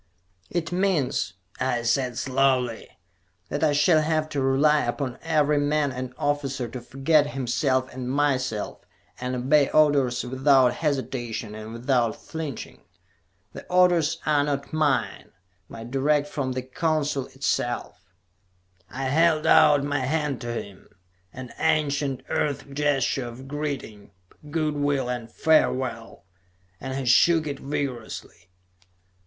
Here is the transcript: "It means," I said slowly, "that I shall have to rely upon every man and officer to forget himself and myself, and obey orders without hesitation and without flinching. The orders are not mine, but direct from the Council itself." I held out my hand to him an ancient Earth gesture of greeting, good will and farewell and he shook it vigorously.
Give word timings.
"It 0.49 0.71
means," 0.71 1.33
I 1.59 1.83
said 1.83 2.17
slowly, 2.17 2.87
"that 3.49 3.63
I 3.63 3.73
shall 3.73 4.01
have 4.01 4.29
to 4.29 4.41
rely 4.41 4.81
upon 4.83 5.19
every 5.21 5.59
man 5.59 5.91
and 5.91 6.11
officer 6.17 6.67
to 6.69 6.81
forget 6.81 7.27
himself 7.27 7.87
and 7.93 8.09
myself, 8.09 8.79
and 9.19 9.35
obey 9.35 9.69
orders 9.69 10.23
without 10.23 10.73
hesitation 10.73 11.53
and 11.53 11.71
without 11.73 12.15
flinching. 12.15 12.81
The 13.53 13.63
orders 13.67 14.17
are 14.25 14.43
not 14.43 14.73
mine, 14.73 15.33
but 15.69 15.91
direct 15.91 16.25
from 16.27 16.53
the 16.53 16.63
Council 16.63 17.27
itself." 17.27 18.15
I 18.89 19.03
held 19.03 19.45
out 19.45 19.83
my 19.83 19.99
hand 19.99 20.41
to 20.41 20.51
him 20.53 20.87
an 21.31 21.53
ancient 21.59 22.21
Earth 22.27 22.67
gesture 22.73 23.27
of 23.27 23.47
greeting, 23.47 24.09
good 24.49 24.73
will 24.73 25.09
and 25.11 25.31
farewell 25.31 26.25
and 26.79 26.97
he 26.97 27.05
shook 27.05 27.45
it 27.45 27.59
vigorously. 27.59 28.49